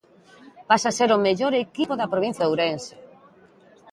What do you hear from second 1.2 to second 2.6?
mellor equipo da provincia de